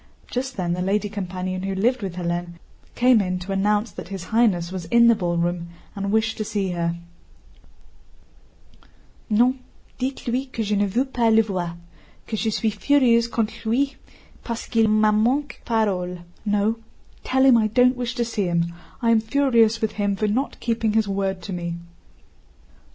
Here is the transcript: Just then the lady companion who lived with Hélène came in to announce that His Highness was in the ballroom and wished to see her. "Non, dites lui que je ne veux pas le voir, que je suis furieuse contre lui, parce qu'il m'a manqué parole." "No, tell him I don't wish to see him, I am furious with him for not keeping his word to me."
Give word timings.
Just 0.31 0.57
then 0.57 0.73
the 0.73 0.81
lady 0.81 1.09
companion 1.09 1.61
who 1.61 1.75
lived 1.75 2.01
with 2.01 2.15
Hélène 2.15 2.53
came 2.95 3.21
in 3.21 3.37
to 3.37 3.51
announce 3.51 3.91
that 3.91 4.07
His 4.07 4.23
Highness 4.23 4.71
was 4.71 4.85
in 4.85 5.09
the 5.09 5.13
ballroom 5.15 5.69
and 5.95 6.11
wished 6.11 6.37
to 6.39 6.43
see 6.43 6.71
her. 6.71 6.95
"Non, 9.29 9.59
dites 9.99 10.27
lui 10.27 10.47
que 10.47 10.63
je 10.65 10.75
ne 10.75 10.87
veux 10.87 11.05
pas 11.05 11.31
le 11.31 11.43
voir, 11.43 11.77
que 12.25 12.35
je 12.35 12.49
suis 12.49 12.71
furieuse 12.71 13.27
contre 13.27 13.53
lui, 13.63 13.93
parce 14.43 14.65
qu'il 14.65 14.87
m'a 14.87 15.11
manqué 15.11 15.57
parole." 15.65 16.21
"No, 16.47 16.79
tell 17.23 17.45
him 17.45 17.55
I 17.57 17.67
don't 17.67 17.95
wish 17.95 18.15
to 18.15 18.25
see 18.25 18.45
him, 18.45 18.73
I 19.03 19.11
am 19.11 19.21
furious 19.21 19.81
with 19.81 19.91
him 19.91 20.15
for 20.15 20.27
not 20.27 20.59
keeping 20.59 20.93
his 20.93 21.07
word 21.07 21.43
to 21.43 21.53
me." 21.53 21.75